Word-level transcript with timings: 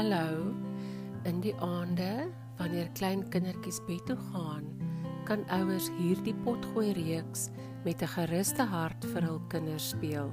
Hallo. 0.00 0.54
In 1.28 1.42
die 1.44 1.52
aande, 1.60 2.30
wanneer 2.56 2.86
klein 2.96 3.20
kindertjies 3.28 3.82
bed 3.84 4.00
toe 4.08 4.14
gaan, 4.30 4.70
kan 5.28 5.42
ouers 5.52 5.90
hierdie 5.98 6.32
potgooi 6.46 6.94
reeks 6.96 7.50
met 7.84 8.00
'n 8.00 8.08
geruste 8.14 8.64
hart 8.64 9.04
vir 9.12 9.26
hul 9.28 9.40
kinders 9.52 9.90
speel. 9.92 10.32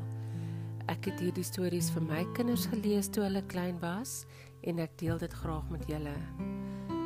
Ek 0.88 1.12
het 1.12 1.20
hierdie 1.20 1.44
stories 1.44 1.92
vir 1.92 2.02
my 2.02 2.24
kinders 2.34 2.66
gelees 2.72 3.12
toe 3.12 3.24
hulle 3.28 3.44
klein 3.52 3.76
was 3.84 4.26
en 4.64 4.80
ek 4.80 4.98
deel 5.04 5.18
dit 5.18 5.34
graag 5.34 5.70
met 5.70 5.84
julle. 5.92 6.16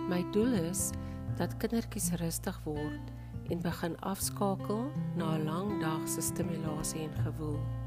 My 0.10 0.22
doel 0.32 0.54
is 0.54 0.92
dat 1.38 1.58
kindertjies 1.58 2.14
rustig 2.22 2.62
word 2.64 3.12
en 3.50 3.62
begin 3.62 3.98
afskakel 4.02 4.92
na 5.18 5.34
'n 5.34 5.46
lang 5.46 5.82
dag 5.82 6.08
se 6.08 6.22
stimulasie 6.22 7.10
en 7.10 7.24
gewoel. 7.26 7.81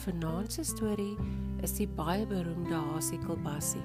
Vanaand 0.00 0.52
se 0.52 0.62
storie 0.64 1.16
is 1.60 1.74
die 1.76 1.86
baie 1.92 2.22
beroemde 2.24 2.78
Hasie-Kilbassie, 2.94 3.82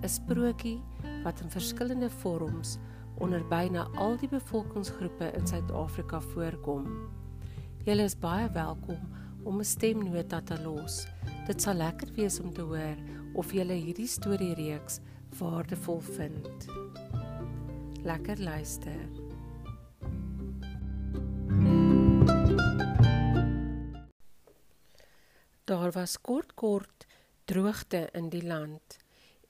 'n 0.00 0.08
sprokie 0.08 0.78
wat 1.24 1.40
in 1.44 1.50
verskillende 1.52 2.08
vorms 2.10 2.78
onder 3.20 3.44
byna 3.48 3.82
al 4.00 4.16
die 4.16 4.28
bevolkingsgroepe 4.28 5.32
in 5.36 5.46
Suid-Afrika 5.46 6.20
voorkom. 6.20 6.86
Julle 7.84 8.06
is 8.08 8.16
baie 8.16 8.48
welkom 8.52 9.00
om 9.44 9.58
'n 9.60 9.64
stemnota 9.64 10.40
te 10.40 10.56
los. 10.62 11.06
Dit 11.46 11.62
sal 11.62 11.74
lekker 11.74 12.08
wees 12.16 12.40
om 12.40 12.52
te 12.52 12.62
hoor 12.62 12.96
of 13.34 13.52
julle 13.52 13.76
hierdie 13.76 14.08
storiereeks 14.08 15.00
waardevol 15.38 16.00
vind. 16.00 16.68
Lekker 18.02 18.40
luister. 18.40 19.23
Daar 25.74 25.90
was 25.90 26.20
kort 26.20 26.54
kort 26.54 27.06
droogte 27.44 28.08
in 28.12 28.28
die 28.30 28.44
land 28.46 28.96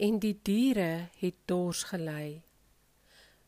en 0.07 0.19
die 0.23 0.39
diere 0.43 1.09
het 1.21 1.35
dors 1.51 1.83
gely. 1.91 2.41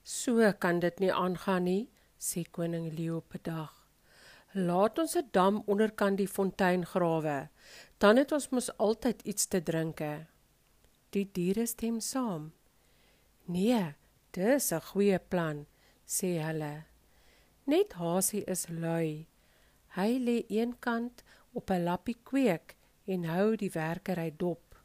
So 0.02 0.50
kan 0.60 0.82
dit 0.84 1.00
nie 1.00 1.12
aangaan 1.12 1.64
nie, 1.64 1.84
sê 2.20 2.42
koning 2.58 2.91
Leo 2.98 3.16
op 3.22 3.32
'n 3.34 3.41
dag. 3.42 3.72
Laat 4.69 4.98
ons 4.98 5.16
'n 5.16 5.28
dam 5.32 5.62
onderkant 5.66 6.19
die 6.19 6.28
fontein 6.28 6.84
grawe, 6.84 7.48
dan 7.98 8.16
het 8.16 8.32
ons 8.32 8.48
mos 8.48 8.69
altyd 8.77 9.22
iets 9.22 9.47
te 9.47 9.62
drinke. 9.62 10.27
Die 11.10 11.28
diere 11.32 11.66
stem 11.66 12.00
saam. 12.00 12.52
Nee, 13.44 13.94
dis 14.30 14.72
'n 14.72 14.80
goeie 14.80 15.19
plan, 15.19 15.66
sê 16.06 16.28
hulle. 16.47 16.84
Net 17.64 17.92
Hasie 17.92 18.44
is 18.44 18.69
lui. 18.69 19.27
Hy 19.97 20.10
lê 20.27 20.44
eenkant 20.48 21.22
op 21.56 21.70
'n 21.70 21.84
lappie 21.84 22.16
kweek 22.22 22.76
en 23.06 23.24
hou 23.24 23.56
die 23.56 23.70
werkery 23.70 24.30
dop. 24.36 24.76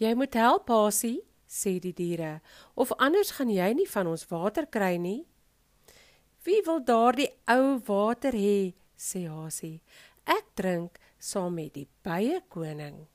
Jy 0.00 0.14
moet 0.14 0.34
help, 0.34 0.68
Hasie, 0.68 1.20
sê 1.46 1.78
die 1.78 1.92
diere, 1.92 2.40
of 2.74 2.92
anders 2.96 3.34
gaan 3.36 3.50
jy 3.50 3.72
nie 3.74 3.88
van 3.90 4.06
ons 4.06 4.24
water 4.30 4.66
kry 4.66 4.96
nie. 4.96 5.26
Wie 6.46 6.62
wil 6.64 6.80
daardie 6.84 7.28
ou 7.52 7.80
water 7.86 8.32
hê? 8.32 8.72
sê 8.96 9.26
Hasie. 9.28 9.80
Ek 10.24 10.46
drink 10.54 10.98
saam 11.18 11.54
met 11.54 11.74
die 11.74 11.88
bye 12.02 12.40
koning. 12.48 13.06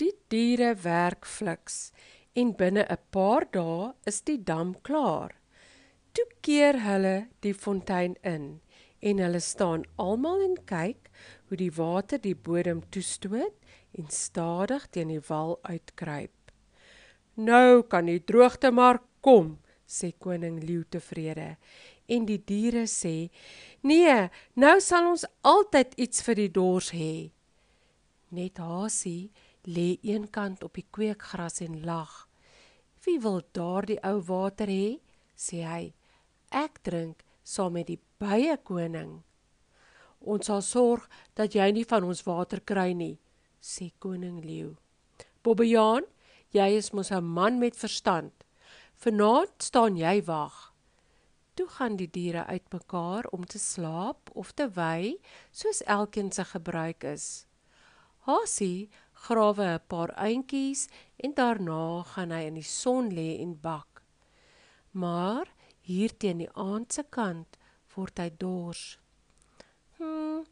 Die 0.00 0.12
diere 0.32 0.74
werk 0.82 1.26
fliks 1.26 1.92
en 2.34 2.54
binne 2.56 2.84
'n 2.88 2.98
paar 3.10 3.44
dae 3.52 3.92
is 4.06 4.22
die 4.22 4.38
dam 4.38 4.74
klaar. 4.82 5.36
Toe 6.14 6.26
keer 6.40 6.80
hulle 6.80 7.28
die 7.40 7.54
fontein 7.54 8.16
in 8.22 8.60
en 9.04 9.20
hulle 9.20 9.40
staan 9.40 9.84
almal 10.00 10.40
en 10.44 10.56
kyk 10.68 11.10
hoe 11.48 11.58
die 11.60 11.72
water 11.76 12.20
die 12.20 12.36
bodem 12.36 12.80
toestoot 12.94 13.52
en 13.98 14.08
stadig 14.10 14.86
teen 14.90 15.12
die 15.12 15.22
wal 15.28 15.58
uitkruip. 15.62 16.32
Nou 17.34 17.82
kan 17.90 18.08
die 18.08 18.22
droogte 18.24 18.70
maar 18.72 19.02
kom, 19.20 19.58
sê 19.86 20.14
koning 20.18 20.60
leeu 20.62 20.84
tevrede. 20.88 21.56
En 22.08 22.26
die 22.28 22.38
diere 22.38 22.84
sê: 22.86 23.30
"Nee, 23.82 24.30
nou 24.54 24.80
sal 24.80 25.08
ons 25.10 25.24
altyd 25.42 25.94
iets 25.96 26.22
vir 26.22 26.34
die 26.34 26.50
dors 26.50 26.90
hê." 26.92 27.30
Net 28.30 28.58
Hasie 28.58 29.30
lê 29.66 29.98
eenkant 30.02 30.64
op 30.64 30.74
die 30.74 30.86
kweekgras 30.90 31.60
en 31.60 31.84
lag. 31.84 32.28
"Wie 33.04 33.18
wil 33.20 33.42
daardie 33.52 34.00
ou 34.02 34.20
water 34.20 34.66
hê?" 34.66 35.00
sê 35.36 35.64
hy. 35.64 35.94
"Ek 36.50 36.82
drink 36.82 37.24
saam 37.42 37.72
met 37.72 37.86
die 37.86 38.00
bye 38.24 38.56
koning. 38.64 39.22
Ons 40.24 40.48
sal 40.48 40.62
sorg 40.64 41.08
dat 41.36 41.54
jy 41.56 41.66
nie 41.76 41.84
van 41.88 42.06
ons 42.08 42.24
water 42.24 42.62
kry 42.64 42.92
nie, 42.96 43.18
sê 43.60 43.90
koning 44.00 44.40
leeu. 44.44 44.72
Bobbejaan, 45.44 46.06
jy 46.56 46.68
is 46.78 46.92
mos 46.96 47.10
'n 47.12 47.24
man 47.24 47.58
met 47.58 47.76
verstand. 47.76 48.32
Vanaand 48.96 49.62
staan 49.62 49.96
jy 49.96 50.22
wag. 50.24 50.72
Toe 51.54 51.68
gaan 51.68 51.96
die 51.96 52.10
diere 52.10 52.46
uitmekaar 52.46 53.26
om 53.32 53.44
te 53.44 53.58
slaap 53.58 54.30
of 54.34 54.52
te 54.52 54.68
wy, 54.68 55.18
soos 55.52 55.82
elkeen 55.86 56.32
se 56.32 56.44
gebruik 56.44 57.04
is. 57.04 57.46
Hasie 58.26 58.88
grawe 59.12 59.66
'n 59.74 59.86
paar 59.88 60.10
eintjies 60.16 60.88
en 61.16 61.34
daarna 61.34 62.02
gaan 62.02 62.30
hy 62.30 62.42
in 62.46 62.54
die 62.54 62.70
son 62.80 63.10
lê 63.10 63.40
en 63.40 63.60
bak. 63.60 64.02
Maar 64.92 65.46
hier 65.80 66.16
teen 66.16 66.38
die 66.38 66.52
aand 66.54 66.92
se 66.92 67.02
kant 67.02 67.56
word 67.96 68.18
hy 68.18 68.30
dors. 68.30 68.98
Hm, 69.98 70.44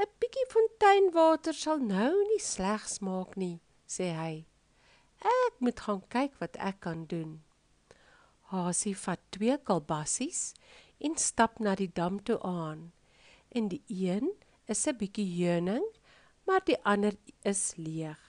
'n 0.00 0.08
bietjie 0.20 0.46
fonteinwater 0.52 1.56
sal 1.56 1.78
nou 1.78 2.12
nie 2.30 2.40
sleg 2.40 2.86
smaak 2.88 3.36
nie, 3.36 3.60
sê 3.86 4.12
hy. 4.16 4.34
Ek 5.20 5.60
moet 5.60 5.80
gaan 5.84 6.02
kyk 6.08 6.36
wat 6.40 6.56
ek 6.56 6.80
kan 6.86 7.04
doen. 7.06 7.40
Hasie 8.50 8.96
vat 8.96 9.20
twee 9.30 9.56
kalbassies 9.58 10.54
en 11.00 11.16
stap 11.16 11.60
na 11.60 11.74
die 11.78 11.90
dam 12.00 12.18
toe 12.24 12.38
aan. 12.42 12.92
En 13.54 13.68
die 13.68 13.82
een 13.88 14.32
is 14.66 14.86
'n 14.86 14.96
bietjie 14.96 15.28
heuning, 15.38 15.86
maar 16.46 16.62
die 16.64 16.80
ander 16.84 17.14
is 17.44 17.76
leeg. 17.76 18.20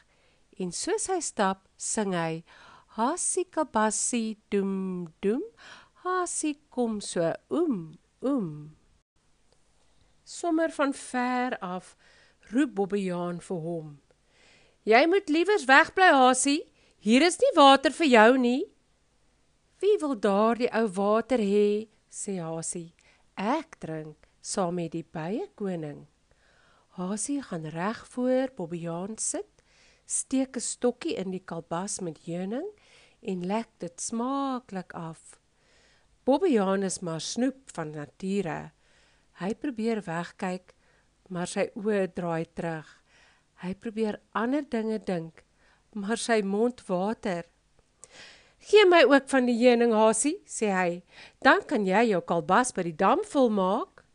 En 0.60 0.72
soos 0.72 1.08
hy 1.08 1.20
stap, 1.20 1.68
sing 1.78 2.14
hy: 2.14 2.44
Hasie 2.98 3.46
kalbassie 3.46 4.38
doem 4.50 5.08
doem, 5.22 5.44
Hasie 6.04 6.60
kom 6.70 7.02
so 7.02 7.34
oem 7.50 7.98
oem. 8.22 8.76
Sommer 10.24 10.72
van 10.72 10.94
ver 10.94 11.58
af 11.60 11.96
roep 12.52 12.76
Bobbejaan 12.76 13.42
vir 13.42 13.58
hom. 13.66 13.90
Jy 14.88 15.06
moet 15.10 15.30
liewers 15.30 15.66
wegbly 15.70 16.10
Hasie, 16.14 16.62
hier 17.02 17.22
is 17.26 17.38
nie 17.42 17.52
water 17.56 17.94
vir 17.94 18.08
jou 18.08 18.38
nie. 18.38 18.64
Wie 19.82 19.98
wil 20.02 20.16
daardie 20.20 20.70
ou 20.78 20.88
water 20.98 21.42
hê? 21.42 21.90
sê 22.10 22.38
Hasie. 22.42 22.94
Ek 23.38 23.80
drink 23.82 24.30
saam 24.42 24.76
met 24.78 24.94
die 24.94 25.06
bye 25.06 25.48
koning. 25.56 26.06
Hasie 26.98 27.42
gaan 27.42 27.66
reg 27.66 28.02
voor 28.14 28.52
Bobbejaan 28.56 29.18
sit, 29.18 29.64
steek 30.06 30.58
'n 30.58 30.62
stokkie 30.62 31.16
in 31.16 31.32
die 31.32 31.46
kalbas 31.46 32.00
met 32.00 32.26
heuning 32.26 32.68
en 33.22 33.46
lek 33.46 33.70
dit 33.80 34.02
smaaklik 34.02 34.94
af. 34.94 35.41
Bobbejaan 36.24 36.84
is 36.84 37.00
maar 37.00 37.22
snoep 37.22 37.72
van 37.74 37.90
nature. 37.96 38.72
Hy 39.42 39.56
probeer 39.58 40.04
wegkyk, 40.06 40.76
maar 41.34 41.50
sy 41.50 41.64
oë 41.80 42.12
draai 42.14 42.46
terug. 42.54 42.86
Hy 43.64 43.72
probeer 43.74 44.20
ander 44.38 44.62
dinge 44.62 45.00
dink, 45.02 45.42
maar 45.98 46.22
sy 46.22 46.42
mond 46.46 46.84
water. 46.86 47.50
"Gee 48.60 48.86
my 48.86 49.04
ook 49.04 49.30
van 49.30 49.46
die 49.46 49.58
heuning, 49.58 49.94
Hasie," 49.94 50.44
sê 50.46 50.70
hy. 50.70 51.02
"Dan 51.42 51.66
kan 51.66 51.86
jy 51.86 52.10
jou 52.10 52.22
kalbas 52.22 52.72
by 52.72 52.84
die 52.84 52.96
dam 52.96 53.24
volmaak." 53.24 54.06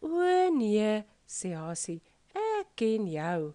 "O 0.00 0.48
nee," 0.50 1.04
sê 1.28 1.54
Hasie. 1.54 2.00
"Ek 2.34 2.66
ken 2.76 3.06
jou. 3.06 3.54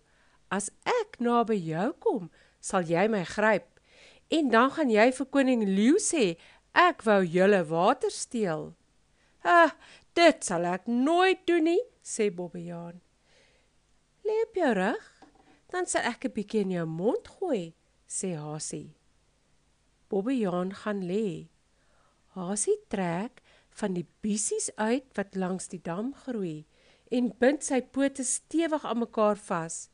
As 0.51 0.69
ek 0.85 1.19
naby 1.19 1.55
jou 1.55 1.93
kom, 1.93 2.29
sal 2.59 2.83
jy 2.83 3.07
my 3.07 3.23
gryp 3.23 3.77
en 4.29 4.49
dan 4.51 4.71
gaan 4.75 4.91
jy 4.91 5.07
vir 5.15 5.27
koning 5.31 5.63
leeu 5.63 5.99
sê 6.03 6.35
Ek 6.77 7.01
wou 7.07 7.23
julle 7.25 7.63
water 7.65 8.13
steel. 8.13 8.67
Ah, 9.41 9.73
dit 10.13 10.43
sal 10.45 10.67
ek 10.69 10.85
nooit 10.85 11.39
doen 11.49 11.65
nie, 11.65 11.81
sê 12.05 12.27
Bobbejaan. 12.29 12.99
Lê 14.27 14.35
op 14.43 14.59
jou 14.59 14.69
rug, 14.77 15.07
dan 15.73 15.89
sal 15.89 16.05
ek 16.05 16.25
'n 16.29 16.35
bietjie 16.35 16.61
in 16.61 16.75
jou 16.77 16.85
mond 16.85 17.25
gooi, 17.39 17.73
sê 18.05 18.37
Hasie. 18.37 18.93
Bobbejaan 20.09 20.71
gaan 20.73 21.01
lê. 21.01 21.49
Hasie 22.37 22.77
trek 22.89 23.41
van 23.69 23.93
die 23.93 24.05
bissies 24.21 24.69
uit 24.77 25.07
wat 25.17 25.35
langs 25.35 25.67
die 25.67 25.81
dam 25.81 26.13
groei 26.13 26.65
en 27.09 27.33
bind 27.39 27.63
sy 27.63 27.81
pote 27.81 28.23
stewig 28.23 28.85
aan 28.85 28.99
mekaar 28.99 29.37
vas. 29.49 29.89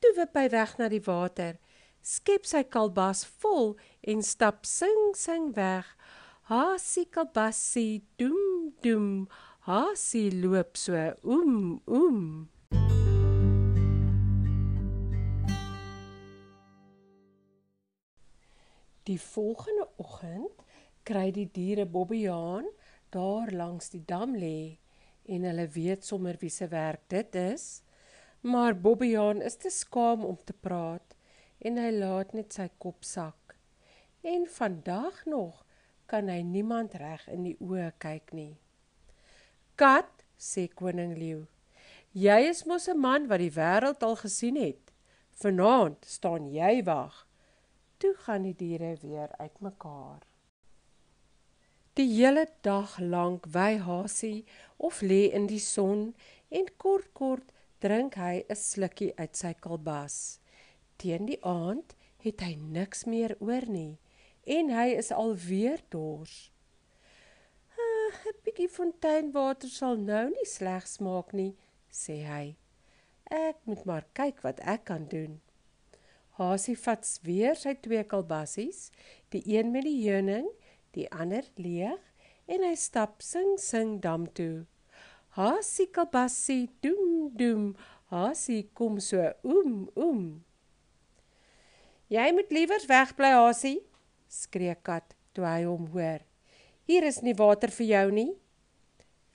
Toe 0.00 0.12
wip 0.16 0.36
hy 0.36 0.48
weg 0.50 0.78
na 0.78 0.88
die 0.88 1.02
water 1.02 1.58
skep 2.06 2.46
sy 2.46 2.62
kalbas 2.62 3.24
vol 3.42 3.74
en 4.06 4.22
stap 4.22 4.66
sing 4.68 5.10
sing 5.18 5.50
weg. 5.56 5.88
Hasie 6.46 7.08
kalbassie 7.10 8.04
doem 8.16 8.70
doem. 8.78 9.26
Hasie 9.66 10.30
loop 10.30 10.76
so 10.78 10.94
oem 11.26 11.80
oem. 11.90 12.20
Die 19.10 19.18
volgende 19.18 19.88
oggend 19.98 20.62
kry 21.02 21.32
die 21.34 21.48
diere 21.50 21.82
Bobbejaan 21.82 22.70
daar 23.10 23.50
langs 23.50 23.90
die 23.90 24.04
dam 24.06 24.38
lê 24.38 24.78
en 25.26 25.50
hulle 25.50 25.66
weet 25.74 26.06
sommer 26.06 26.38
wie 26.38 26.54
se 26.60 26.70
werk 26.70 27.08
dit 27.10 27.42
is. 27.42 27.82
Maar 28.46 28.78
Bobbejaan 28.78 29.42
is 29.42 29.58
te 29.58 29.74
skaam 29.82 30.22
om 30.22 30.38
te 30.38 30.54
praat 30.54 31.18
en 31.58 31.82
hy 31.82 31.90
laat 31.98 32.38
net 32.38 32.54
sy 32.54 32.70
kop 32.78 33.02
sak. 33.02 33.58
En 34.22 34.46
vandag 34.46 35.24
nog 35.26 35.65
kan 36.06 36.28
hy 36.28 36.42
niemand 36.42 36.94
reg 36.94 37.26
in 37.32 37.44
die 37.48 37.56
oë 37.60 37.90
kyk 38.02 38.32
nie. 38.36 38.54
Kat, 39.76 40.10
sê 40.38 40.66
koning 40.68 41.16
leeu, 41.18 41.46
jy 42.12 42.38
is 42.50 42.64
mos 42.66 42.88
'n 42.88 43.00
man 43.00 43.28
wat 43.28 43.42
die 43.44 43.56
wêreld 43.58 44.02
al 44.02 44.16
gesien 44.16 44.56
het. 44.56 44.92
Vanaand 45.40 46.04
staan 46.04 46.48
jy 46.48 46.84
wag. 46.84 47.26
Toe 47.98 48.14
gaan 48.24 48.42
die 48.42 48.54
diere 48.54 48.96
weer 49.02 49.30
uitmekaar. 49.38 50.22
Die 51.96 52.08
hele 52.12 52.46
dag 52.60 52.98
lank 53.00 53.46
wy 53.52 53.78
Hasie 53.78 54.44
of 54.76 55.00
lê 55.00 55.32
in 55.32 55.46
die 55.46 55.60
son 55.60 56.14
en 56.48 56.66
kort 56.76 57.12
kort 57.12 57.52
drink 57.80 58.14
hy 58.14 58.44
'n 58.48 58.56
slukkie 58.56 59.12
uit 59.16 59.36
sy 59.36 59.52
kalbas. 59.54 60.40
Teen 60.98 61.26
die 61.26 61.40
aand 61.42 61.96
het 62.18 62.40
hy 62.40 62.54
niks 62.54 63.04
meer 63.04 63.36
oor 63.40 63.66
nie 63.68 63.98
en 64.46 64.70
hy 64.70 64.88
is 64.96 65.10
alweer 65.12 65.82
dors. 65.90 66.36
Ah, 67.76 68.14
'n 68.32 68.38
bietjie 68.44 68.68
fonteinwater 68.70 69.68
sal 69.68 69.96
nou 69.96 70.28
nie 70.30 70.46
sleg 70.46 70.86
smaak 70.86 71.32
nie, 71.32 71.56
sê 71.90 72.22
hy. 72.24 72.56
Ek 73.30 73.58
moet 73.66 73.84
maar 73.84 74.06
kyk 74.14 74.42
wat 74.46 74.60
ek 74.60 74.84
kan 74.84 75.08
doen. 75.10 75.40
Hasie 76.38 76.76
vat 76.76 77.02
weer 77.24 77.56
sy 77.56 77.74
twee 77.74 78.04
kalbassies, 78.04 78.90
die 79.32 79.42
een 79.44 79.72
met 79.72 79.84
die 79.88 80.00
heuning 80.04 80.48
die 80.96 81.06
ander 81.12 81.44
leeg 81.60 82.00
en 82.48 82.64
hy 82.64 82.74
stap 82.78 83.22
sing 83.24 83.56
sing 83.60 83.98
dam 84.04 84.26
toe. 84.38 84.64
Hasie 85.36 85.88
kalbassie 85.92 86.70
doem 86.84 87.28
doem, 87.36 87.64
hasie 88.12 88.62
kom 88.78 89.00
so 89.02 89.20
oem 89.44 89.86
oem. 89.98 90.22
Jy 92.12 92.26
moet 92.36 92.52
liewers 92.54 92.86
wegbly 92.88 93.32
hasie, 93.34 93.80
skree 94.28 94.74
kat 94.82 95.14
toe 95.34 95.44
hy 95.46 95.64
hom 95.64 95.88
hoor. 95.94 96.22
Hier 96.86 97.04
is 97.04 97.22
nie 97.22 97.34
water 97.34 97.70
vir 97.70 97.86
jou 97.86 98.06
nie. 98.14 98.32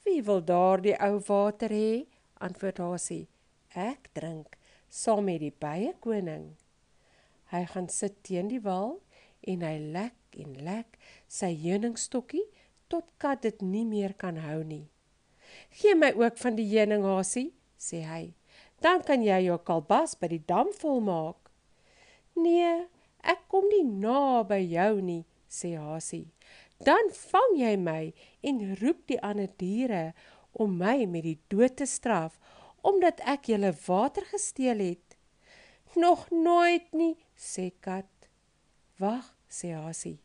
Wie 0.05 0.21
wil 0.25 0.41
daardie 0.41 0.97
ou 0.97 1.19
water 1.27 1.69
hê? 1.69 2.07
antwoord 2.41 2.79
hasie. 2.81 3.27
Ek 3.77 4.09
drink 4.17 4.57
saam 4.91 5.27
met 5.29 5.39
die 5.43 5.53
baie 5.53 5.93
koning. 6.03 6.55
Hy 7.51 7.63
gaan 7.73 7.87
sit 7.91 8.17
teen 8.27 8.49
die 8.51 8.61
wal 8.63 8.97
en 9.47 9.63
hy 9.65 9.75
lek 9.93 10.39
en 10.41 10.55
lek 10.65 10.97
sy 11.31 11.51
heuningstokkie 11.63 12.47
tot 12.91 13.07
kat 13.21 13.43
dit 13.45 13.61
nie 13.63 13.85
meer 13.87 14.15
kan 14.17 14.39
hou 14.43 14.61
nie. 14.67 14.87
Gee 15.75 15.95
my 15.95 16.11
ook 16.15 16.37
van 16.39 16.55
die 16.55 16.67
heuninghasie, 16.71 17.51
sê 17.79 18.03
hy. 18.07 18.23
Dan 18.83 19.03
kan 19.07 19.23
jy 19.23 19.37
jou 19.45 19.57
kalbas 19.67 20.15
by 20.19 20.31
die 20.31 20.43
dam 20.47 20.71
volmaak. 20.81 21.51
Nee, 22.35 22.87
ek 23.23 23.47
kom 23.47 23.67
nie 23.69 23.83
na 23.83 24.43
by 24.43 24.59
jou 24.59 25.01
nie, 25.01 25.25
sê 25.49 25.75
hasie. 25.77 26.27
Dan 26.81 27.11
vang 27.13 27.57
jy 27.59 27.75
my 27.77 28.13
en 28.41 28.61
roep 28.81 29.05
die 29.11 29.19
ander 29.21 29.49
diere 29.61 30.13
om 30.51 30.77
my 30.77 31.05
met 31.05 31.23
die 31.23 31.39
dood 31.49 31.77
te 31.77 31.85
straf 31.85 32.39
omdat 32.81 33.21
ek 33.29 33.51
julle 33.51 33.69
water 33.85 34.25
gesteel 34.31 34.81
het. 34.81 35.17
Nog 35.95 36.29
nooit 36.31 36.87
nie, 36.95 37.13
sê 37.37 37.69
kat. 37.83 38.09
Wag, 39.01 39.27
sê 39.49 39.73
Hasie. 39.75 40.19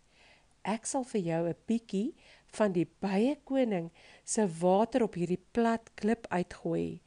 Ek 0.67 0.87
sal 0.87 1.05
vir 1.05 1.21
jou 1.21 1.43
'n 1.49 1.63
bietjie 1.69 2.15
van 2.57 2.73
die 2.73 2.87
baie 3.01 3.37
koning 3.45 3.91
se 4.25 4.47
water 4.47 5.03
op 5.03 5.15
hierdie 5.15 5.43
plat 5.53 5.91
klip 5.95 6.27
uitgooi. 6.31 7.01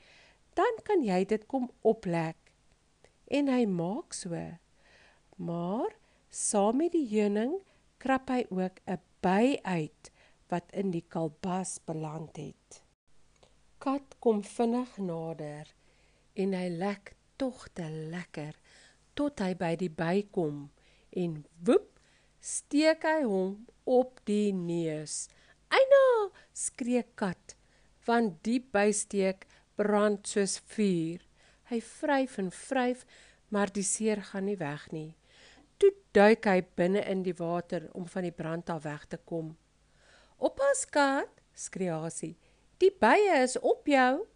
Dan 0.56 0.74
kan 0.84 1.04
jy 1.04 1.26
dit 1.26 1.48
kom 1.48 1.72
oplek. 1.82 2.38
En 3.28 3.48
hy 3.48 3.66
maak 3.66 4.14
so. 4.14 4.36
Maar 5.40 5.96
saam 6.30 6.82
met 6.82 6.92
die 6.92 7.08
heuning 7.08 7.54
krap 8.04 8.28
hy 8.28 8.44
ook 8.52 8.82
'n 8.86 9.00
by 9.24 9.60
uit 9.64 10.12
wat 10.52 10.72
in 10.72 10.92
die 10.92 11.06
kalbas 11.08 11.80
beland 11.86 12.36
het. 12.36 12.84
Kat 13.80 14.16
kom 14.20 14.44
vinnig 14.44 14.98
nader 14.98 15.72
en 16.34 16.54
hy 16.54 16.68
lek 16.70 17.16
tog 17.36 17.68
te 17.74 17.88
lekker 17.88 18.56
tot 19.14 19.40
hy 19.40 19.54
by 19.56 19.76
die 19.80 19.92
by 20.02 20.28
kom 20.32 20.70
en 21.16 21.46
woep 21.64 22.00
steek 22.40 23.04
hy 23.08 23.24
hom 23.24 23.66
op 23.84 24.20
die 24.26 24.52
neus. 24.54 25.30
"Eina!" 25.72 26.32
skree 26.52 27.04
kat, 27.16 27.56
want 28.06 28.44
die 28.44 28.60
bysteek 28.60 29.48
brand 29.76 30.28
soos 30.28 30.60
vuur. 30.60 31.24
Hy 31.70 31.80
vryf 31.82 32.38
en 32.38 32.52
vryf, 32.52 33.06
maar 33.50 33.72
die 33.72 33.84
seer 33.84 34.22
gaan 34.22 34.46
nie 34.46 34.58
weg 34.58 34.92
nie. 34.92 35.16
Toe 35.80 35.94
duik 36.12 36.44
hy 36.50 36.60
binne 36.76 37.02
in 37.08 37.22
die 37.24 37.36
water 37.40 37.86
om 37.96 38.08
van 38.12 38.26
die 38.28 38.36
brand 38.36 38.70
af 38.70 38.84
weg 38.84 39.06
te 39.08 39.18
kom. 39.18 39.58
"Oppas 40.38 40.86
kat!" 40.86 41.30
skree 41.54 41.92
Hasie. 41.92 42.36
"Die 42.78 42.92
bye 42.92 43.42
is 43.44 43.56
op 43.60 43.88
jou." 43.88 44.28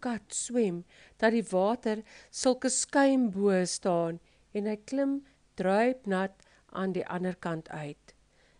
Kat 0.00 0.34
swem 0.34 0.84
dat 1.16 1.32
die 1.32 1.42
water 1.50 2.02
sulke 2.30 2.70
skuim 2.70 3.30
bo 3.30 3.64
staan 3.64 4.20
en 4.54 4.66
hy 4.66 4.76
klim 4.76 5.26
druipnat 5.54 6.46
aan 6.70 6.92
die 6.92 7.06
ander 7.06 7.34
kant 7.34 7.68
uit. 7.68 8.14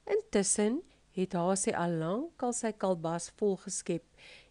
Intussen 0.06 0.82
het 1.12 1.32
Hasie 1.32 1.76
al 1.76 1.94
lank 2.00 2.42
al 2.42 2.52
sy 2.52 2.72
kalbas 2.72 3.30
vol 3.38 3.56
geskep 3.56 4.04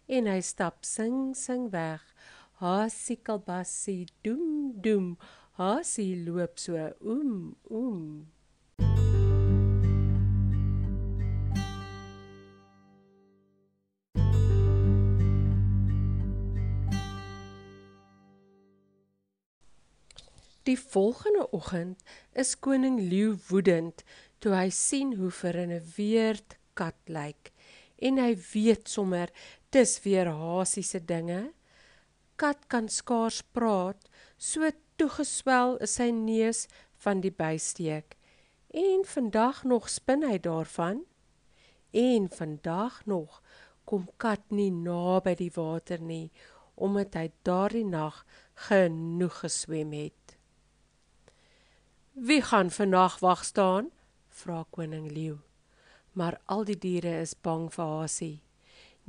en 0.08 0.26
hy 0.26 0.40
stap 0.40 0.84
sing 0.84 1.34
sing 1.36 1.68
weg. 1.72 2.00
Hasie 2.62 3.18
kalbasie 3.22 4.06
doem 4.22 4.72
doem. 4.82 5.18
Hasie 5.58 6.14
loop 6.22 6.60
so 6.62 6.78
oem 7.02 7.56
oem. 7.74 8.28
Die 20.62 20.76
volgende 20.78 21.50
oggend 21.50 22.06
is 22.38 22.54
koning 22.54 23.02
Leeu 23.10 23.34
woedend 23.48 24.06
toe 24.38 24.54
hy 24.54 24.70
sien 24.70 25.16
hoe 25.18 25.34
vereniveerd 25.34 26.54
kat 26.78 26.98
lyk 27.10 27.50
en 27.98 28.22
hy 28.22 28.36
weet 28.54 28.86
sommer 28.86 29.34
dis 29.74 29.98
weer 30.06 30.30
hasie 30.30 30.86
se 30.86 31.02
dinge. 31.02 31.48
Kat 32.38 32.68
kan 32.70 32.86
skaars 32.86 33.42
praat, 33.42 34.06
so 34.38 34.62
toegeswel 34.98 35.76
is 35.84 35.96
sy 35.98 36.10
neus 36.14 36.66
van 37.04 37.22
die 37.24 37.32
bysteek. 37.32 38.16
En 38.74 39.04
vandag 39.06 39.62
nog 39.64 39.88
spin 39.88 40.26
hy 40.26 40.36
daarvan. 40.42 41.04
En 41.96 42.28
vandag 42.28 43.00
nog 43.06 43.40
kom 43.88 44.08
kat 44.20 44.42
nie 44.52 44.70
naby 44.70 45.34
die 45.38 45.52
water 45.54 46.00
nie 46.02 46.28
omdat 46.78 47.16
hy 47.18 47.26
daardie 47.42 47.86
nag 47.86 48.20
genoeg 48.68 49.40
geswem 49.42 49.90
het. 49.96 50.36
Wie 52.14 52.42
gaan 52.42 52.70
vannag 52.70 53.18
wag 53.18 53.44
staan? 53.44 53.90
vra 54.30 54.64
koning 54.70 55.08
leeu. 55.10 55.38
Maar 56.14 56.38
al 56.46 56.64
die 56.68 56.78
diere 56.78 57.16
is 57.22 57.34
bang 57.34 57.66
vir 57.74 57.90
Hasie. 57.98 58.36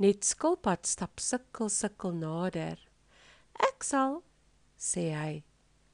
Net 0.02 0.26
skilpad 0.26 0.86
stap 0.86 1.22
sukkel 1.22 1.70
sukkel 1.70 2.14
nader. 2.18 2.78
Ek 3.68 3.86
sal, 3.86 4.20
sê 4.78 5.10
hy, 5.14 5.32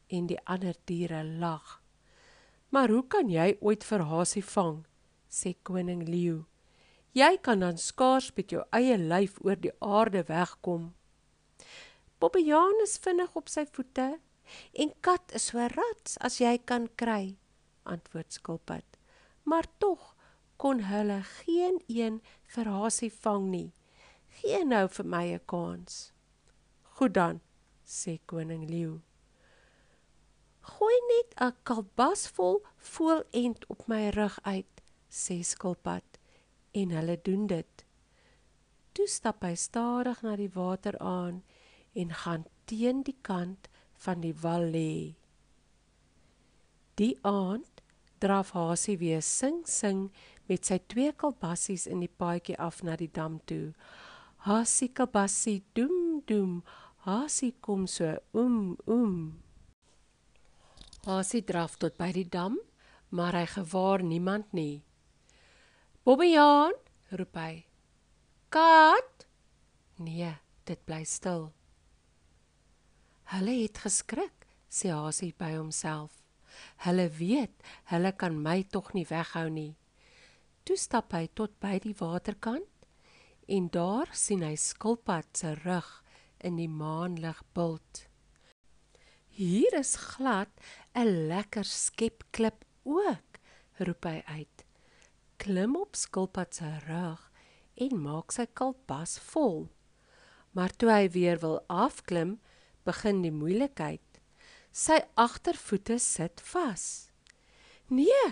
en 0.08 0.26
die 0.26 0.40
ander 0.44 0.74
diere 0.84 1.24
lag. 1.24 1.82
Maar 2.68 2.88
hoe 2.90 3.06
kan 3.06 3.30
jy 3.30 3.56
ooit 3.60 3.84
vir 3.84 4.06
Hasie 4.10 4.44
vang? 4.44 4.84
sê 5.30 5.54
koning 5.62 6.04
leeu. 6.08 6.44
Jy 7.12 7.36
kan 7.42 7.60
dan 7.60 7.78
skaars 7.78 8.30
met 8.36 8.52
jou 8.52 8.62
eie 8.72 8.96
lyf 8.98 9.38
oor 9.44 9.56
die 9.56 9.72
aarde 9.80 10.22
wegkom. 10.28 10.94
Bobbejaan 12.20 12.80
is 12.82 12.98
vinnig 12.98 13.34
op 13.36 13.48
sy 13.48 13.66
voete 13.72 14.16
En 14.72 14.92
kat 15.00 15.32
is 15.34 15.48
so 15.50 15.62
rats 15.72 16.16
as 16.26 16.38
jy 16.40 16.54
kan 16.70 16.88
kry, 17.00 17.36
antwoord 17.88 18.32
skilpad. 18.32 18.84
Maar 19.44 19.66
tog 19.82 20.14
kon 20.60 20.84
hulle 20.88 21.20
geen 21.42 21.80
een 21.86 22.20
vir 22.54 22.70
Hasie 22.70 23.12
vang 23.12 23.50
nie. 23.50 23.70
Gee 24.40 24.62
nou 24.64 24.86
vir 24.88 25.06
my 25.14 25.24
'n 25.34 25.44
kans. 25.46 26.12
Goed 26.96 27.14
dan, 27.14 27.40
sê 27.84 28.18
koning 28.26 28.68
leeu. 28.70 29.00
Gooi 30.66 30.98
net 31.10 31.34
'n 31.40 31.54
kalbas 31.62 32.26
vol 32.36 32.60
voelend 32.92 33.66
op 33.72 33.86
my 33.88 34.08
rug 34.18 34.38
uit, 34.42 34.74
sê 35.10 35.36
skilpad, 35.42 36.18
en 36.80 36.90
hulle 36.90 37.16
doen 37.22 37.46
dit. 37.46 37.84
Toe 38.92 39.06
stap 39.06 39.44
hy 39.44 39.54
stadig 39.54 40.22
na 40.22 40.36
die 40.36 40.52
water 40.54 40.98
aan 40.98 41.42
en 41.94 42.12
gaan 42.22 42.44
teen 42.64 43.02
die 43.02 43.18
kant 43.22 43.68
van 44.04 44.20
die 44.20 44.34
wal 44.42 44.64
lê. 44.74 45.14
Die 46.96 47.14
aand 47.22 47.82
draf 48.18 48.50
Hasie 48.56 48.96
weer 48.98 49.22
sing 49.22 49.66
sing 49.68 50.10
met 50.48 50.64
sy 50.64 50.78
twee 50.88 51.12
kalbassies 51.12 51.86
in 51.86 52.00
die 52.00 52.12
paadjie 52.22 52.56
af 52.58 52.82
na 52.82 52.96
die 52.96 53.10
dam 53.12 53.38
toe. 53.44 53.74
Hasie 54.48 54.88
kalbassie 54.88 55.62
doem 55.76 56.22
doem, 56.26 56.62
Hasie 57.04 57.52
kom 57.60 57.86
so 57.86 58.16
oem 58.34 58.78
oem. 58.88 59.45
Hasie 61.06 61.44
draf 61.46 61.76
tot 61.78 61.94
by 62.00 62.08
die 62.10 62.26
dam, 62.26 62.56
maar 63.14 63.36
hy 63.38 63.44
gewaar 63.46 64.02
niemand 64.02 64.50
nie. 64.50 64.82
Bobbejaan, 66.02 66.74
roep 67.14 67.38
hy. 67.38 67.52
Kat? 68.50 69.26
Nee, 70.02 70.32
dit 70.66 70.82
bly 70.82 71.04
stil. 71.06 71.52
Hulle 73.30 73.54
het 73.60 73.78
geskrik, 73.84 74.48
sê 74.66 74.90
Hasie 74.90 75.30
by 75.38 75.52
homself. 75.54 76.18
Hulle 76.82 77.06
weet, 77.20 77.54
hulle 77.92 78.12
kan 78.18 78.42
my 78.42 78.64
tog 78.74 78.90
nie 78.98 79.06
weghou 79.06 79.46
nie. 79.46 79.76
Toe 80.66 80.74
stap 80.74 81.14
hy 81.14 81.28
tot 81.38 81.54
by 81.62 81.76
die 81.86 81.94
waterkant 81.94 82.86
en 83.46 83.70
daar 83.70 84.10
sien 84.10 84.42
hy 84.42 84.56
skilpad 84.58 85.30
se 85.38 85.54
rug 85.62 85.90
in 86.42 86.58
die 86.58 86.70
maanlig 86.70 87.38
bult. 87.54 88.08
Hier 89.36 89.74
is 89.76 89.94
glad 90.00 90.48
'n 90.96 91.28
lekker 91.28 91.64
skepklip 91.64 92.64
ook, 92.88 93.40
roep 93.84 94.06
hy 94.08 94.22
uit. 94.32 94.64
Klim 95.36 95.76
op 95.76 95.96
skilpad 95.96 96.54
se 96.56 96.70
rug 96.86 97.20
en 97.84 97.98
maak 98.00 98.32
sy 98.32 98.46
kalpas 98.56 99.18
vol. 99.28 99.66
Maar 100.56 100.72
toe 100.72 100.88
hy 100.88 101.10
weer 101.12 101.36
wil 101.42 101.58
afklim, 101.68 102.38
begin 102.88 103.20
die 103.20 103.34
moeilikheid. 103.34 104.00
Sy 104.72 105.02
agtervoete 105.20 105.98
sit 106.00 106.40
vas. 106.40 107.10
"Nee, 107.88 108.26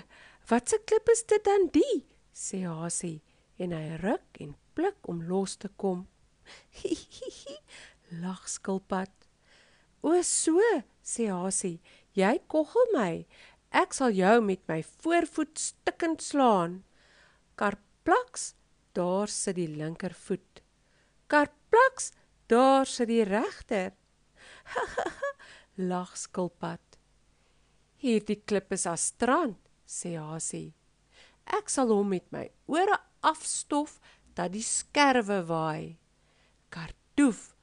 wat 0.48 0.72
'n 0.72 0.84
klip 0.86 1.08
is 1.08 1.22
dit 1.22 1.44
dan 1.44 1.68
die?" 1.72 2.06
sê 2.32 2.64
Hasie 2.64 3.22
en 3.58 3.72
hy 3.72 3.96
ruk 4.00 4.40
en 4.40 4.56
pluk 4.74 5.08
om 5.08 5.22
los 5.22 5.56
te 5.56 5.68
kom. 5.68 6.08
Lag 8.22 8.48
skilpad. 8.48 9.12
"O 10.02 10.22
so," 10.22 10.60
sê 11.02 11.28
Hasie, 11.28 11.80
"jy 12.14 12.38
koggel 12.48 12.92
my. 12.94 13.26
Ek 13.70 13.94
sal 13.94 14.10
jou 14.14 14.40
met 14.40 14.62
my 14.68 14.82
voorvoet 14.82 15.58
stikkend 15.58 16.22
slaan." 16.22 16.84
Karplaks, 17.56 18.54
daar 18.92 19.28
sit 19.28 19.56
die 19.56 19.68
linkervoet. 19.68 20.62
Karplaks, 21.26 22.12
daar 22.46 22.86
sit 22.86 23.08
die 23.08 23.24
regter. 23.24 23.92
Lag 25.90 26.16
skilpad. 26.16 26.80
Hierdie 28.02 28.42
klip 28.44 28.72
is 28.76 28.86
as 28.86 29.08
strand, 29.12 29.58
sê 29.86 30.16
Hasie. 30.18 30.74
Ek 31.46 31.70
sal 31.72 31.92
hom 31.92 32.10
met 32.12 32.26
my 32.32 32.48
ore 32.70 32.98
afstof 33.24 33.98
dat 34.36 34.52
die 34.54 34.64
skerwe 34.64 35.40
waai. 35.48 35.96
Kardoef, 36.74 37.54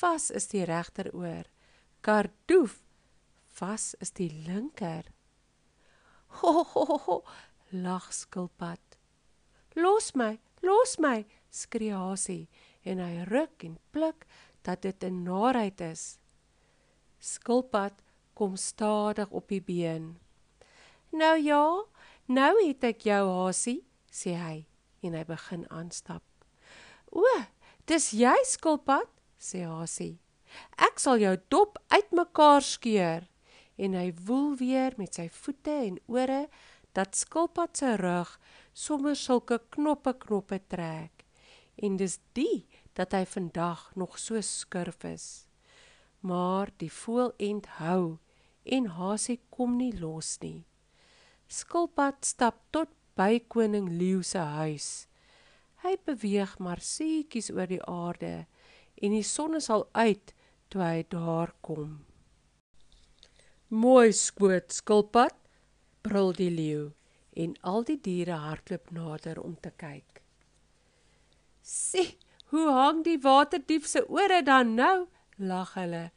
vas 0.00 0.28
is 0.34 0.48
die 0.52 0.64
regter 0.68 1.10
oor. 1.14 1.46
Kardoef, 2.04 2.80
vas 3.60 3.94
is 4.00 4.12
die 4.14 4.30
linker. 4.46 5.10
Ho 6.40 6.62
ho 6.62 6.84
ho, 6.84 6.98
ho 7.06 7.16
lag 7.72 8.12
skilpad. 8.12 8.80
Los 9.76 10.14
my, 10.14 10.38
los 10.62 10.98
my, 10.98 11.24
skree 11.50 11.94
Hasie 11.94 12.48
en 12.88 13.02
hy 13.02 13.24
ruk 13.28 13.64
en 13.64 13.78
pluk 13.92 14.26
dat 14.64 14.82
dit 14.82 15.04
'n 15.04 15.24
narheid 15.24 15.80
is. 15.80 16.18
Skilpad 17.20 18.02
kom 18.34 18.56
stadig 18.56 19.30
op 19.30 19.48
die 19.48 19.60
been. 19.60 20.18
Nou 21.10 21.36
ja, 21.38 21.84
nou 22.26 22.66
het 22.66 22.84
ek 22.84 23.02
jou 23.02 23.24
Hasie, 23.28 23.84
sê 24.10 24.34
hy 24.34 24.66
en 25.02 25.14
hy 25.14 25.24
begin 25.24 25.66
aanstap. 25.70 26.22
O, 27.10 27.24
dis 27.86 28.12
jy 28.12 28.36
skilpad, 28.44 29.08
sê 29.38 29.64
Hasie. 29.64 30.18
Ek 30.76 30.98
sal 30.98 31.18
jou 31.18 31.36
dop 31.48 31.78
uitmekaar 31.88 32.62
skeur 32.62 33.28
en 33.78 33.94
hy 33.94 34.12
woel 34.26 34.56
weer 34.60 34.96
met 34.98 35.14
sy 35.14 35.28
voete 35.32 35.76
en 35.88 35.98
ore 36.10 36.46
dat 36.96 37.16
skilpad 37.16 37.78
se 37.78 37.96
rug 37.96 38.36
sommer 38.74 39.16
sulke 39.16 39.60
knoppe 39.70 40.16
knoppe 40.18 40.60
trek. 40.66 41.24
En 41.78 41.96
dis 41.96 42.18
die 42.34 42.66
dat 42.98 43.14
hy 43.14 43.22
vandag 43.24 43.92
nog 43.94 44.18
so 44.18 44.40
skurf 44.42 45.04
is 45.06 45.48
maar 46.20 46.70
die 46.76 46.90
voëlend 46.90 47.66
hou 47.78 48.18
en 48.64 48.88
Hasie 48.98 49.38
kom 49.54 49.76
nie 49.78 49.92
los 49.96 50.36
nie. 50.42 50.66
Skilpad 51.48 52.26
stap 52.26 52.60
tot 52.74 52.90
by 53.16 53.38
koning 53.48 53.88
leeu 53.98 54.22
se 54.22 54.38
huis. 54.38 55.06
Hy 55.84 55.94
beweeg 56.04 56.58
maar 56.58 56.82
seetjies 56.82 57.50
oor 57.54 57.70
die 57.70 57.82
aarde 57.86 58.46
en 58.98 59.14
die 59.14 59.24
son 59.24 59.56
is 59.56 59.70
al 59.70 59.86
uit 59.94 60.34
toe 60.68 60.82
hy 60.82 61.04
daar 61.08 61.54
kom. 61.62 62.07
Mooi 63.68 64.14
skoot 64.16 64.72
skilpad, 64.72 65.34
brul 66.00 66.30
die 66.32 66.48
leeu 66.48 66.86
en 67.36 67.50
al 67.68 67.82
die 67.84 67.98
diere 68.00 68.38
hardloop 68.40 68.88
nader 68.96 69.36
om 69.42 69.58
te 69.60 69.68
kyk. 69.76 70.22
Sien, 71.60 72.14
hoe 72.48 72.64
hang 72.72 73.02
die 73.04 73.18
waterdief 73.20 73.84
se 73.86 74.06
ore 74.08 74.40
dan 74.42 74.72
nou? 74.78 75.06
lag 75.36 75.74
hulle. 75.76 76.08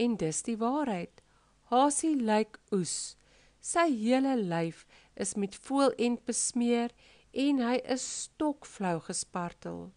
En 0.00 0.16
dis 0.16 0.40
die 0.48 0.56
waarheid. 0.56 1.20
Hasie 1.68 2.14
lyk 2.16 2.56
oes. 2.72 3.18
Sy 3.60 3.84
hele 3.92 4.38
lyf 4.40 4.86
is 5.14 5.36
met 5.36 5.60
voelend 5.60 6.24
besmeer 6.24 6.96
en 7.36 7.60
hy 7.60 7.82
is 7.84 8.04
stokflou 8.24 8.96
gespartel. 9.04 9.90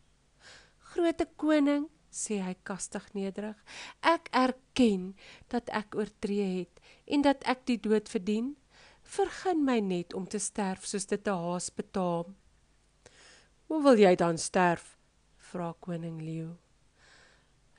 Grote 0.91 1.31
koning, 1.39 1.87
sê 2.11 2.41
hy 2.43 2.55
kastig 2.67 3.07
nederig, 3.15 3.57
ek 4.01 4.27
erken 4.35 5.13
dat 5.51 5.71
ek 5.71 5.95
oortree 5.95 6.47
het 6.59 6.86
en 7.07 7.21
dat 7.21 7.43
ek 7.43 7.65
die 7.65 7.79
dood 7.79 8.09
verdien. 8.09 8.55
Vergun 9.07 9.63
my 9.63 9.79
net 9.79 10.13
om 10.13 10.27
te 10.27 10.39
sterf 10.39 10.85
soos 10.85 11.05
dit 11.05 11.27
'n 11.27 11.31
haas 11.31 11.69
betaam. 11.69 12.35
Hoe 13.67 13.81
wil 13.83 13.97
jy 13.97 14.15
dan 14.15 14.37
sterf? 14.37 14.97
vra 15.47 15.73
koning 15.79 16.21
leeu. 16.21 16.57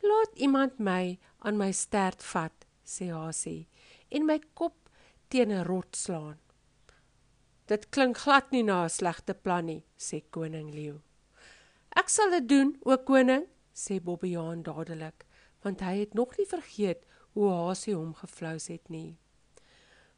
Laat 0.02 0.32
iemand 0.34 0.78
my 0.78 1.18
aan 1.38 1.56
my 1.56 1.72
stert 1.72 2.22
vat, 2.32 2.66
sê 2.84 3.10
Hasie, 3.12 3.68
en 4.08 4.26
my 4.26 4.38
kop 4.54 4.88
teen 5.28 5.52
'n 5.52 5.64
rot 5.64 5.96
slaan. 5.96 6.38
Dit 7.66 7.90
klink 7.90 8.16
glad 8.16 8.50
nie 8.50 8.62
na 8.62 8.84
'n 8.84 8.88
slegte 8.98 9.34
plan 9.34 9.66
nie, 9.66 9.84
sê 9.96 10.22
koning 10.30 10.70
leeu. 10.74 11.00
Ek 11.96 12.08
sal 12.08 12.30
dit 12.30 12.48
doen, 12.48 12.76
o 12.84 12.96
koning, 12.96 13.44
sê 13.74 14.00
Bobbejaan 14.00 14.62
dadelik, 14.62 15.26
want 15.62 15.80
hy 15.80 15.94
het 15.98 16.14
nog 16.14 16.36
nie 16.38 16.46
vergeet 16.46 17.04
hoe 17.38 17.50
Hasie 17.54 17.94
hom 17.94 18.16
gevlous 18.18 18.66
het 18.66 18.88
nie. 18.90 19.14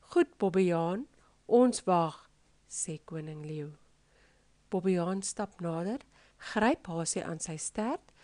Goed, 0.08 0.30
Bobbejaan, 0.40 1.02
ons 1.44 1.82
wag, 1.84 2.22
sê 2.64 2.96
koning 3.04 3.42
leeu. 3.44 3.74
Bobbejaan 4.72 5.20
stap 5.26 5.58
nader, 5.60 6.00
gryp 6.52 6.88
Hasie 6.88 7.20
aan 7.20 7.42
sy 7.44 7.58
stert 7.60 8.14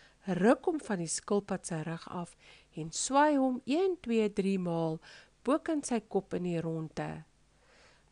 ruk 0.41 0.65
hom 0.65 0.79
van 0.81 1.03
die 1.03 1.11
skilpad 1.13 1.69
se 1.69 1.83
rug 1.85 2.07
af 2.09 2.33
en 2.81 2.89
swaai 2.91 3.37
hom 3.37 3.59
1 3.69 3.99
2 4.07 4.31
3 4.39 4.55
maal 4.65 4.97
bokant 5.45 5.87
sy 5.87 6.01
kop 6.01 6.33
in 6.39 6.49
die 6.49 6.63
ronde. 6.65 7.11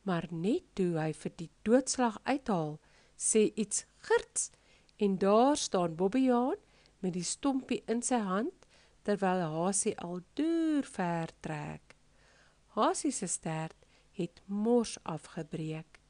Maar 0.05 0.29
net 0.31 0.69
toe 0.77 0.99
hy 1.01 1.15
vir 1.17 1.33
die 1.41 1.49
doodslag 1.65 2.21
uithaal, 2.29 2.77
sê 3.17 3.47
iets 3.57 3.87
girts 4.05 4.51
en 5.01 5.17
daar 5.17 5.57
staan 5.57 5.97
Bobbejaan 5.97 6.61
met 7.01 7.17
die 7.17 7.25
stompie 7.25 7.81
in 7.89 8.05
sy 8.05 8.21
hand 8.21 8.64
terwyl 9.05 9.45
Hasie 9.53 9.95
al 10.01 10.23
deur 10.39 10.87
ver 10.89 11.33
trek. 11.45 11.95
Hasie 12.75 13.13
se 13.13 13.29
stert 13.29 13.77
het 14.17 14.41
mors 14.47 14.97
afgebreek. 15.03 16.01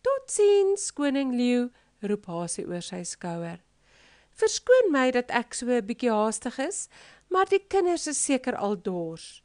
Totsiens 0.00 0.90
koning 0.96 1.34
leeu 1.36 1.68
roep 2.02 2.26
Hasie 2.26 2.66
oor 2.68 2.84
sy 2.84 3.02
skouer. 3.04 3.60
Verskoon 4.40 4.92
my 4.92 5.10
dat 5.12 5.30
ek 5.30 5.54
so 5.54 5.66
'n 5.66 5.86
bietjie 5.86 6.12
haastig 6.12 6.58
is, 6.58 6.88
maar 7.28 7.46
die 7.46 7.62
kinders 7.68 8.06
is 8.06 8.24
seker 8.24 8.56
al 8.56 8.76
dors. 8.76 9.42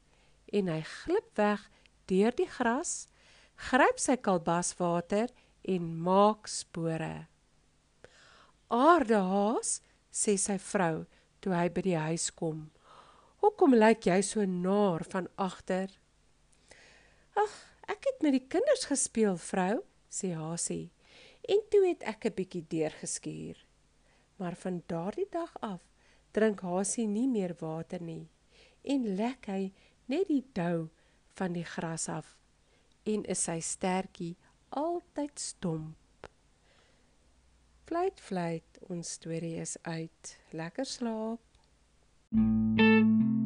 En 0.54 0.68
hy 0.68 0.82
glip 0.82 1.38
weg 1.38 1.70
deur 2.08 2.32
die 2.32 2.48
gras, 2.48 3.08
gryp 3.56 4.00
sy 4.00 4.16
kalbaswater 4.16 5.30
en 5.64 6.02
maak 6.02 6.48
spore. 6.48 7.28
"Aardehaas," 8.70 9.82
sê 10.12 10.38
sy 10.38 10.58
vrou 10.58 11.06
toe 11.46 11.54
hy 11.54 11.68
by 11.70 11.86
die 11.86 12.00
huis 12.08 12.32
kom. 12.34 12.72
"Hoekom 13.46 13.78
lyk 13.78 14.10
jy 14.10 14.22
so 14.26 14.46
naar 14.46 15.06
van 15.06 15.30
agter?" 15.38 15.94
"Ag, 17.36 17.54
ek 17.88 18.10
het 18.10 18.22
met 18.22 18.34
die 18.34 18.48
kinders 18.48 18.90
gespeel, 18.90 19.38
vrou," 19.38 19.84
sê 20.10 20.34
Hasie. 20.34 20.90
"En 21.48 21.62
toe 21.70 21.86
het 21.88 22.02
ek 22.04 22.26
'n 22.26 22.34
bietjie 22.34 22.66
deurgeskuur." 22.68 23.66
maar 24.36 24.56
van 24.56 24.84
daardie 24.86 25.28
dag 25.30 25.52
af 25.60 25.82
drink 26.32 26.60
Hasie 26.60 27.08
nie 27.08 27.28
meer 27.28 27.56
water 27.60 28.02
nie 28.02 28.28
en 28.84 29.08
lek 29.16 29.48
hy 29.48 29.72
net 30.12 30.28
die 30.30 30.44
dou 30.54 30.90
van 31.40 31.56
die 31.56 31.66
gras 31.66 32.08
af 32.12 32.36
en 33.04 33.24
is 33.32 33.46
sy 33.48 33.60
stertjie 33.62 34.34
altyd 34.76 35.40
stomp. 35.40 35.96
Fluit 37.86 38.20
fluit, 38.20 38.80
ons 38.90 39.12
storie 39.20 39.60
is 39.62 39.78
uit. 39.82 40.38
Lekker 40.50 40.86
slaap. 40.86 41.42
Mm 42.30 42.74
-hmm. 42.78 43.45